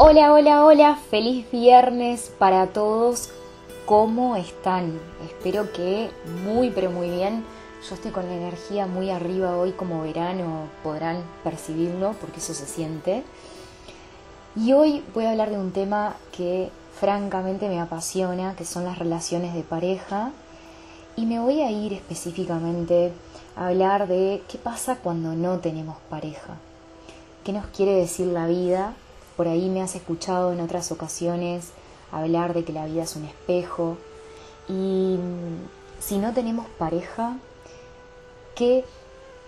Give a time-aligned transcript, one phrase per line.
[0.00, 3.30] Hola, hola, hola, feliz viernes para todos.
[3.84, 4.96] ¿Cómo están?
[5.26, 6.08] Espero que
[6.44, 7.44] muy, pero muy bien.
[7.88, 12.66] Yo estoy con la energía muy arriba hoy, como verano, podrán percibirlo porque eso se
[12.66, 13.24] siente.
[14.54, 16.70] Y hoy voy a hablar de un tema que
[17.00, 20.30] francamente me apasiona, que son las relaciones de pareja.
[21.16, 23.12] Y me voy a ir específicamente
[23.56, 26.54] a hablar de qué pasa cuando no tenemos pareja.
[27.42, 28.94] ¿Qué nos quiere decir la vida?
[29.38, 31.70] Por ahí me has escuchado en otras ocasiones
[32.10, 33.96] hablar de que la vida es un espejo
[34.68, 37.36] y mm, si no tenemos pareja,
[38.56, 38.84] ¿qué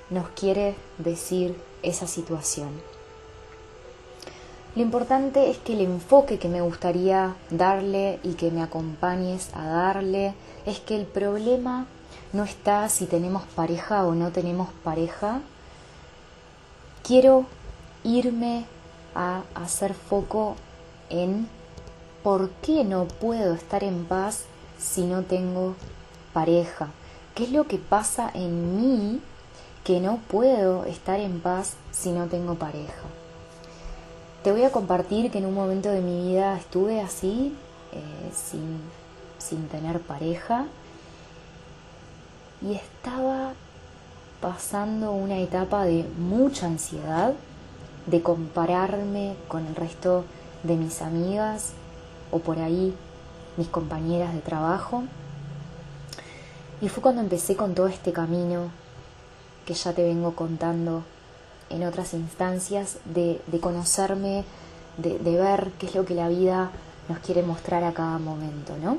[0.09, 2.69] nos quiere decir esa situación?
[4.77, 9.67] Lo importante es que el enfoque que me gustaría darle y que me acompañes a
[9.67, 10.35] darle
[10.67, 11.87] es que el problema
[12.33, 15.41] no está si tenemos pareja o no tenemos pareja.
[17.03, 17.47] Quiero
[18.05, 18.67] irme
[19.15, 20.57] a hacer foco
[21.09, 21.49] en
[22.23, 24.45] por qué no puedo estar en paz
[24.79, 25.75] si no tengo
[26.33, 26.89] pareja.
[27.35, 29.21] ¿Qué es lo que pasa en mí
[29.85, 33.03] que no puedo estar en paz si no tengo pareja?
[34.45, 37.55] Te voy a compartir que en un momento de mi vida estuve así,
[37.93, 38.81] eh, sin,
[39.39, 40.67] sin tener pareja,
[42.63, 43.53] y estaba
[44.41, 47.35] pasando una etapa de mucha ansiedad,
[48.11, 50.25] de compararme con el resto
[50.63, 51.73] de mis amigas
[52.31, 52.95] o por ahí
[53.57, 55.05] mis compañeras de trabajo.
[56.81, 58.71] Y fue cuando empecé con todo este camino
[59.67, 61.05] que ya te vengo contando
[61.69, 64.45] en otras instancias, de, conocerme,
[64.97, 66.71] de, de, ver qué es lo que la vida
[67.09, 68.99] nos quiere mostrar a cada momento, ¿no?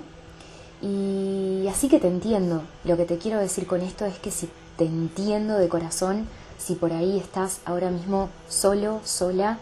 [0.81, 2.61] Y así que te entiendo.
[2.85, 6.27] Lo que te quiero decir con esto es que si te entiendo de corazón,
[6.61, 9.57] si por ahí estás ahora mismo solo, sola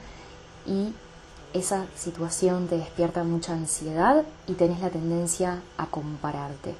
[0.67, 0.93] y
[1.53, 6.75] esa situación te despierta mucha ansiedad y tenés la tendencia a compararte.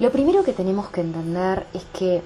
[0.00, 2.22] Lo primero que tenemos que entender es que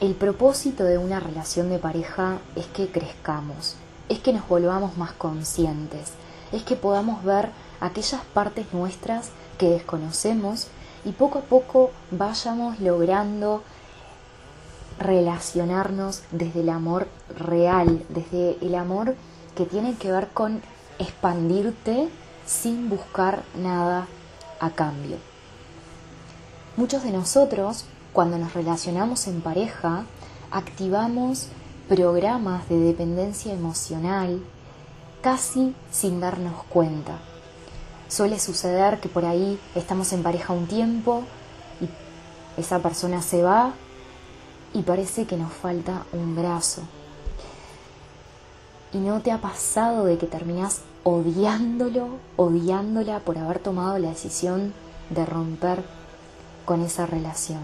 [0.00, 3.76] el propósito de una relación de pareja es que crezcamos,
[4.08, 6.12] es que nos volvamos más conscientes,
[6.50, 7.50] es que podamos ver
[7.80, 10.68] aquellas partes nuestras que desconocemos
[11.04, 13.62] y poco a poco vayamos logrando
[14.98, 19.14] relacionarnos desde el amor real, desde el amor
[19.54, 20.60] que tiene que ver con
[20.98, 22.08] expandirte
[22.46, 24.06] sin buscar nada
[24.60, 25.16] a cambio.
[26.76, 30.04] Muchos de nosotros, cuando nos relacionamos en pareja,
[30.50, 31.48] activamos
[31.88, 34.42] programas de dependencia emocional
[35.22, 37.18] casi sin darnos cuenta.
[38.08, 41.22] Suele suceder que por ahí estamos en pareja un tiempo
[41.80, 43.74] y esa persona se va
[44.74, 46.82] y parece que nos falta un brazo.
[48.92, 54.72] ¿Y no te ha pasado de que terminas odiándolo, odiándola por haber tomado la decisión
[55.10, 55.84] de romper
[56.64, 57.60] con esa relación?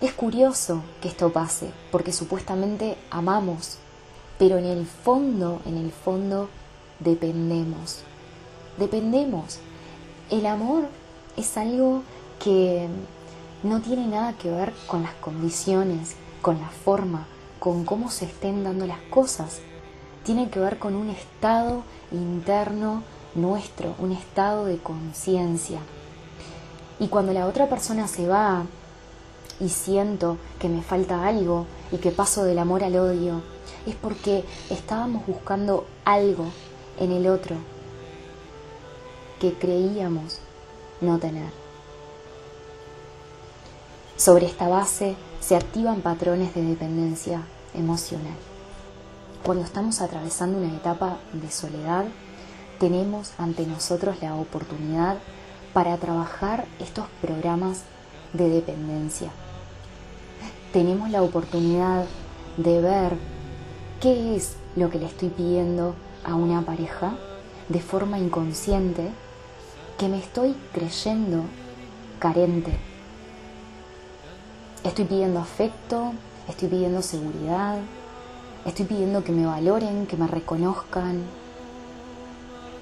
[0.00, 3.78] Es curioso que esto pase, porque supuestamente amamos,
[4.38, 6.48] pero en el fondo, en el fondo,
[7.00, 8.00] dependemos.
[8.78, 9.58] Dependemos.
[10.30, 10.84] El amor
[11.36, 12.02] es algo
[12.42, 12.88] que
[13.66, 17.26] no tiene nada que ver con las condiciones, con la forma,
[17.58, 19.60] con cómo se estén dando las cosas.
[20.24, 21.82] Tiene que ver con un estado
[22.12, 23.02] interno
[23.34, 25.80] nuestro, un estado de conciencia.
[26.98, 28.64] Y cuando la otra persona se va
[29.60, 33.42] y siento que me falta algo y que paso del amor al odio,
[33.86, 36.46] es porque estábamos buscando algo
[36.98, 37.56] en el otro
[39.40, 40.40] que creíamos
[41.00, 41.65] no tener.
[44.16, 47.42] Sobre esta base se activan patrones de dependencia
[47.74, 48.34] emocional.
[49.44, 52.06] Cuando estamos atravesando una etapa de soledad,
[52.80, 55.18] tenemos ante nosotros la oportunidad
[55.74, 57.82] para trabajar estos programas
[58.32, 59.28] de dependencia.
[60.72, 62.06] Tenemos la oportunidad
[62.56, 63.18] de ver
[64.00, 67.18] qué es lo que le estoy pidiendo a una pareja
[67.68, 69.10] de forma inconsciente
[69.98, 71.42] que me estoy creyendo
[72.18, 72.95] carente
[74.86, 76.12] Estoy pidiendo afecto,
[76.48, 77.78] estoy pidiendo seguridad,
[78.64, 81.24] estoy pidiendo que me valoren, que me reconozcan.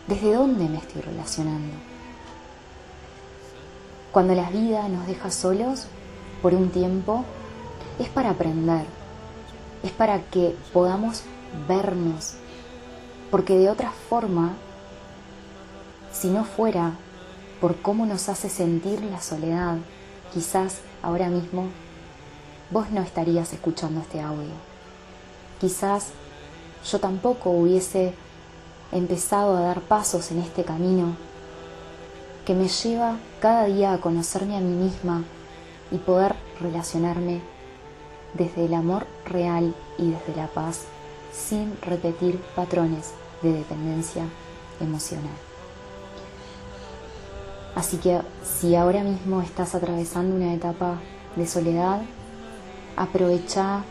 [0.06, 1.74] ¿Desde dónde me estoy relacionando?
[4.12, 5.86] Cuando la vida nos deja solos
[6.42, 7.24] por un tiempo,
[7.98, 8.84] es para aprender,
[9.82, 11.22] es para que podamos
[11.66, 12.34] vernos,
[13.30, 14.52] porque de otra forma,
[16.12, 16.92] si no fuera
[17.62, 19.78] por cómo nos hace sentir la soledad,
[20.34, 21.68] quizás ahora mismo
[22.74, 24.50] vos no estarías escuchando este audio.
[25.60, 26.08] Quizás
[26.90, 28.14] yo tampoco hubiese
[28.90, 31.16] empezado a dar pasos en este camino
[32.44, 35.22] que me lleva cada día a conocerme a mí misma
[35.92, 37.42] y poder relacionarme
[38.34, 40.80] desde el amor real y desde la paz
[41.32, 43.12] sin repetir patrones
[43.42, 44.24] de dependencia
[44.80, 45.36] emocional.
[47.76, 50.98] Así que si ahora mismo estás atravesando una etapa
[51.36, 52.02] de soledad,
[52.96, 53.82] aprovecha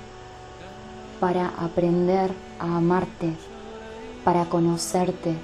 [1.20, 3.34] para aprender a amarte,
[4.24, 5.36] para conocerte,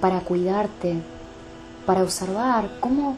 [0.00, 1.02] para cuidarte,
[1.86, 3.16] para observar cómo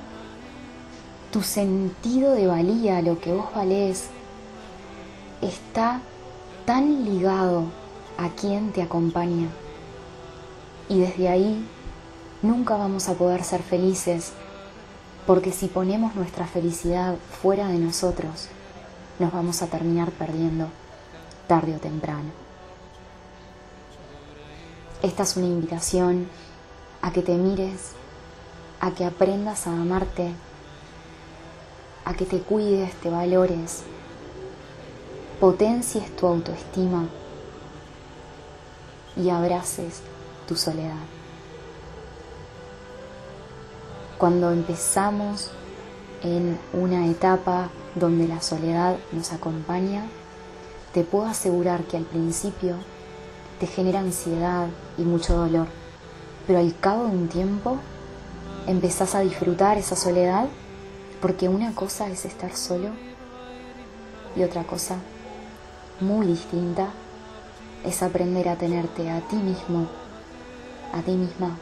[1.32, 4.08] tu sentido de valía, lo que vos valés,
[5.42, 6.00] está
[6.64, 7.64] tan ligado
[8.16, 9.48] a quien te acompaña.
[10.88, 11.66] Y desde ahí
[12.42, 14.32] nunca vamos a poder ser felices,
[15.26, 18.48] porque si ponemos nuestra felicidad fuera de nosotros,
[19.18, 20.68] nos vamos a terminar perdiendo
[21.46, 22.30] tarde o temprano.
[25.02, 26.28] Esta es una invitación
[27.02, 27.92] a que te mires,
[28.80, 30.32] a que aprendas a amarte,
[32.04, 33.82] a que te cuides, te valores,
[35.40, 37.08] potencies tu autoestima
[39.16, 40.00] y abraces
[40.46, 41.04] tu soledad.
[44.18, 45.50] Cuando empezamos
[46.22, 47.68] en una etapa
[47.98, 50.04] donde la soledad nos acompaña,
[50.92, 52.76] te puedo asegurar que al principio
[53.60, 55.66] te genera ansiedad y mucho dolor,
[56.46, 57.78] pero al cabo de un tiempo
[58.66, 60.46] empezás a disfrutar esa soledad
[61.20, 62.90] porque una cosa es estar solo
[64.36, 64.96] y otra cosa
[66.00, 66.88] muy distinta
[67.84, 69.88] es aprender a tenerte a ti mismo,
[70.92, 71.56] a ti misma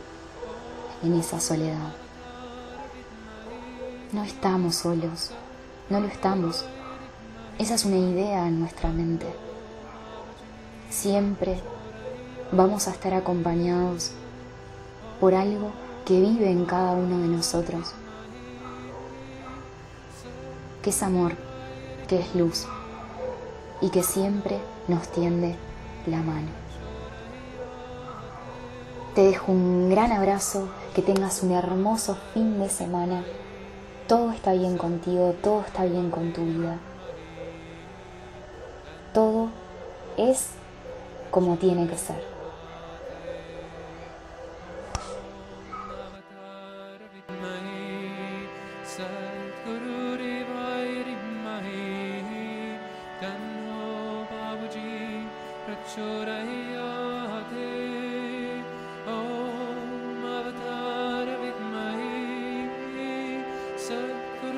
[1.03, 1.95] en esa soledad.
[4.13, 5.31] No estamos solos,
[5.89, 6.65] no lo estamos.
[7.59, 9.27] Esa es una idea en nuestra mente.
[10.91, 11.61] Siempre
[12.53, 14.13] vamos a estar acompañados
[15.21, 15.71] por algo
[16.05, 17.93] que vive en cada uno de nosotros,
[20.83, 21.33] que es amor,
[22.09, 22.67] que es luz
[23.81, 25.57] y que siempre nos tiende
[26.07, 26.49] la mano.
[29.15, 33.25] Te dejo un gran abrazo, que tengas un hermoso fin de semana
[34.07, 36.79] todo está bien contigo, todo está bien con tu vida.
[39.13, 39.49] Todo
[40.17, 40.51] es
[41.31, 42.37] como tiene que ser.